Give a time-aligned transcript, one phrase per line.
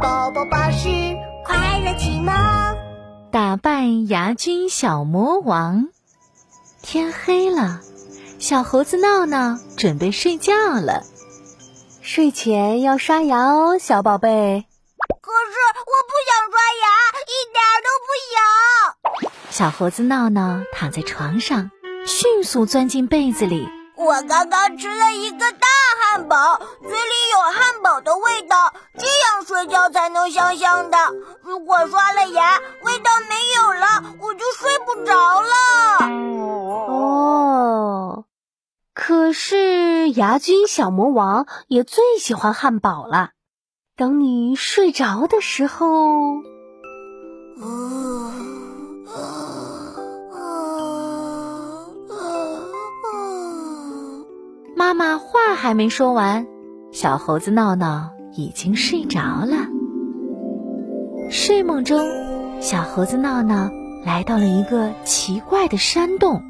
[0.00, 0.88] 宝宝巴士
[1.44, 2.32] 快乐启蒙，
[3.30, 5.88] 打败牙菌小魔王。
[6.82, 7.80] 天黑了，
[8.38, 11.02] 小猴子闹闹准备睡觉了。
[12.00, 14.64] 睡前要刷牙哦，小宝贝。
[15.20, 16.86] 可是我不想刷牙，
[17.28, 19.50] 一点都不想。
[19.50, 21.70] 小猴子闹闹躺在床上，
[22.06, 23.68] 迅速钻进被子里。
[23.96, 25.68] 我刚刚吃了一个大
[26.12, 26.96] 汉堡，嘴里
[27.32, 30.98] 有汉堡的味道，这样睡觉才能香香的。
[31.40, 35.48] 如果刷了牙，味道没有了，我就睡不着了。
[36.86, 38.24] 哦，
[38.92, 43.30] 可是牙菌小魔王也最喜欢汉堡了。
[43.96, 45.86] 等你睡着的时候，
[54.92, 56.46] 妈妈话还没说完，
[56.92, 59.66] 小猴子闹闹已经睡着了。
[61.30, 61.98] 睡梦中，
[62.60, 63.70] 小猴子闹闹
[64.04, 66.42] 来到了一个奇怪的山洞，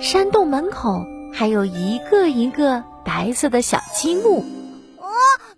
[0.00, 4.38] 山洞门口还有一个一个白色的小积木。
[4.98, 5.10] 哦，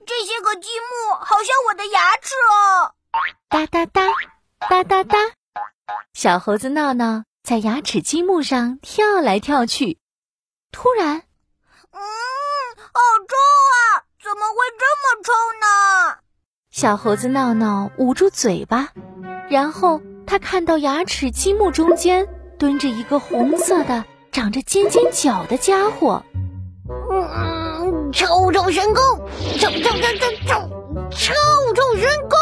[0.07, 2.93] 这些个积木好像我的牙齿哦！
[3.51, 4.09] 哒哒哒，
[4.71, 5.19] 哒哒哒，
[6.15, 9.99] 小猴子闹闹在牙齿积木上跳来跳去，
[10.71, 11.25] 突然。
[11.93, 11.99] 嗯，
[12.77, 13.37] 好臭
[13.71, 14.05] 啊！
[14.23, 16.17] 怎么会这么臭呢？
[16.71, 18.89] 小猴子闹闹捂住嘴巴，
[19.51, 22.27] 然后他看到牙齿积木中间
[22.59, 26.25] 蹲着一个红色的、长着尖尖角的家伙。
[27.11, 29.03] 嗯，臭臭神功，
[29.61, 30.55] 臭臭臭臭臭，
[31.11, 31.35] 臭
[31.75, 32.39] 臭神功，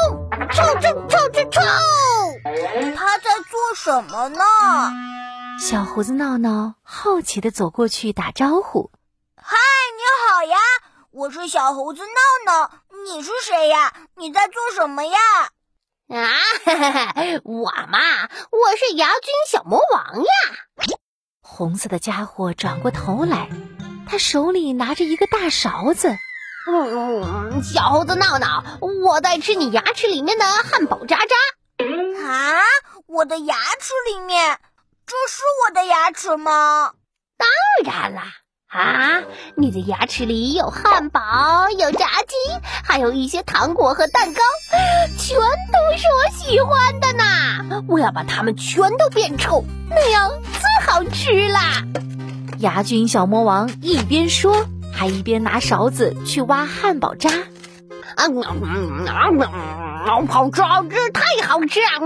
[0.53, 1.61] 臭臭臭臭臭！
[2.95, 4.43] 他在做什么呢？
[5.59, 8.91] 小猴子闹闹好奇的走过去打招呼。
[10.29, 10.57] 好呀，
[11.11, 12.71] 我是小猴子闹闹，
[13.05, 13.93] 你是谁呀？
[14.17, 15.19] 你在做什么呀？
[16.09, 16.33] 啊，
[17.45, 20.31] 我嘛，我是牙菌小魔王呀。
[21.43, 23.49] 红色的家伙转过头来，
[24.09, 26.17] 他手里拿着一个大勺子。
[26.67, 31.37] 嗯，小猴子闹闹，我在吃你牙齿里面的汉堡渣渣。
[32.27, 32.61] 啊，
[33.07, 34.61] 我的牙齿里面，
[35.07, 36.95] 这是我的牙齿吗？
[37.37, 37.49] 当
[37.85, 38.35] 然啦。
[38.71, 39.21] 啊！
[39.57, 41.21] 你的牙齿里有汉堡，
[41.77, 42.37] 有炸鸡，
[42.85, 44.41] 还有一些糖果和蛋糕，
[45.19, 47.83] 全都是我喜欢的呢。
[47.89, 51.83] 我要把它们全都变臭，那样最好吃啦。
[52.61, 57.29] 牙菌小魔王一边说，还一边拿勺子去挖汉堡渣。
[58.15, 58.29] 啊，
[60.29, 61.99] 好吃，好吃，太好吃啊！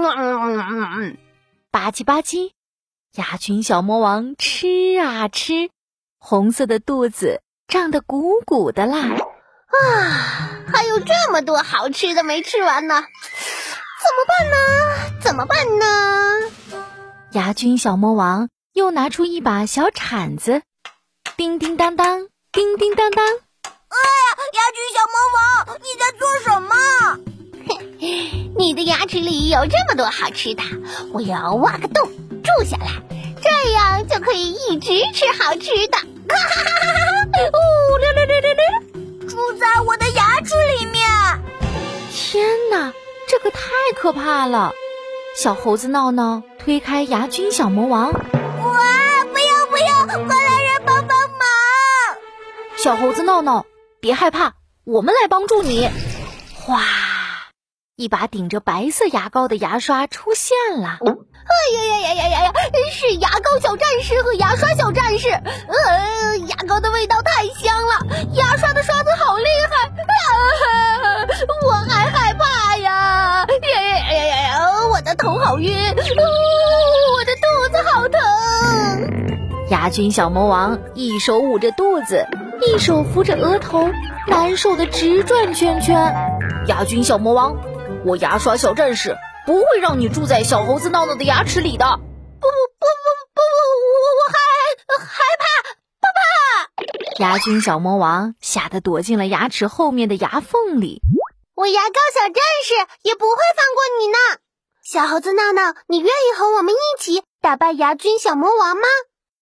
[1.71, 2.53] 吧唧吧唧，
[3.17, 5.69] 牙菌小魔王吃啊吃。
[6.27, 8.97] 红色的肚子胀得鼓鼓的啦！
[8.97, 12.95] 啊，还有这么多好吃的没吃完呢，
[14.01, 14.57] 怎么办呢？
[15.21, 15.85] 怎么办呢？
[17.33, 20.63] 牙菌小魔王又拿出一把小铲子，
[21.37, 23.23] 叮叮当当，叮叮当当。
[23.27, 26.75] 哎呀，牙菌小魔王，你在做什么？
[28.57, 30.63] 你的牙齿里有这么多好吃的，
[31.13, 32.09] 我要挖个洞
[32.43, 33.03] 住下来，
[33.43, 35.99] 这样就可以一直吃好吃的。
[36.35, 37.51] 哈哈哈哈哈！
[37.53, 41.03] 呜溜溜溜溜溜，住在我的牙齿里面。
[42.11, 42.93] 天哪，
[43.29, 44.73] 这可太可怕了！
[45.37, 48.13] 小猴子闹闹推开牙菌小魔王。
[48.13, 48.21] 哇！
[49.33, 51.47] 不要不要，快来人帮帮忙！
[52.77, 53.67] 小猴子闹闹，
[54.01, 55.89] 别害怕，我们来帮助你。
[56.55, 56.83] 哗，
[57.97, 60.99] 一把顶着白色牙膏的牙刷出现了。
[61.47, 62.53] 哎呀呀呀呀呀呀！
[62.91, 65.29] 是牙膏小战士和牙刷小战士。
[65.29, 69.89] 呃，牙膏的味道太香了，牙刷的刷子好厉害。
[69.89, 71.27] 啊，
[71.67, 73.47] 我还害怕呀！
[73.47, 74.59] 呀呀呀呀呀！
[74.91, 75.95] 我的头好晕，我
[77.25, 78.21] 的肚子好疼。
[79.71, 82.27] 牙菌小魔王一手捂着肚子，
[82.61, 83.91] 一手扶着额头，
[84.29, 86.15] 难受的直转圈圈。
[86.69, 87.57] 牙菌小魔王，
[88.05, 89.17] 我牙刷小战士。
[89.47, 91.85] 不会让你住在小猴子闹闹的牙齿里的。
[91.85, 93.41] 不不不不不不，
[93.93, 94.35] 我我还
[95.07, 95.45] 害怕，
[96.01, 96.21] 怕怕。
[97.19, 101.01] 牙菌小魔王吓得躲进了牙齿后面的牙缝里。
[101.55, 104.17] 我牙膏小战士也不会放过你呢。
[104.83, 108.83] 小猴子闹闹，你愿意和我们一起打败牙菌小魔王吗？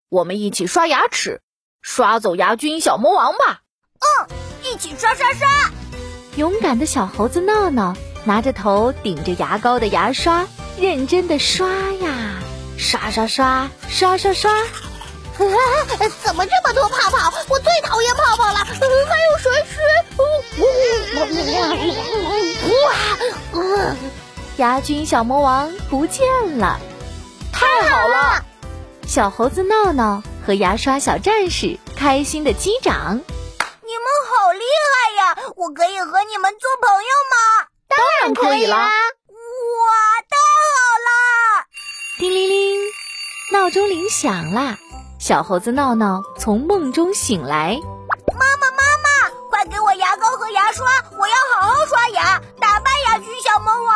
[0.09, 1.41] 我们一起刷牙齿，
[1.81, 3.63] 刷走牙菌小魔王吧。
[4.01, 4.29] 嗯，
[4.63, 5.49] 一起刷刷刷。
[6.37, 7.97] 勇敢的小猴子闹闹。
[8.25, 10.47] 拿着头顶着牙膏的牙刷，
[10.79, 12.41] 认真的刷呀，
[12.79, 14.53] 刷刷刷，刷刷刷。
[14.53, 14.65] 啊
[16.23, 17.33] 怎么这么多泡泡？
[17.49, 18.59] 我最讨厌泡泡了！
[18.59, 19.83] 还有水水。
[22.85, 23.97] 哇！
[24.59, 26.25] 牙菌小魔王不见
[26.59, 26.79] 了！
[27.53, 28.45] 太好了！
[29.07, 33.21] 小猴子闹闹和牙刷小战士开心的击掌。
[33.85, 35.37] 你们好厉害呀！
[35.57, 36.55] 我可以和你们
[38.43, 38.77] 可以了！
[38.77, 38.83] 哇，
[40.29, 40.37] 太
[40.67, 40.75] 好
[41.07, 41.11] 了！
[42.19, 42.81] 叮铃铃，
[43.53, 44.77] 闹钟铃响啦！
[45.21, 47.79] 小猴子闹闹从梦中醒来。
[48.35, 50.85] 妈妈，妈妈，快给我牙膏和牙刷！
[51.13, 53.92] 我要好好刷牙，打败牙菌小魔王。